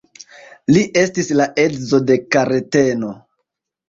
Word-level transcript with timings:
Li 0.77 0.81
estis 1.01 1.29
la 1.39 1.45
edzo 1.63 1.99
de 2.11 2.17
Kareteno. 2.37 3.11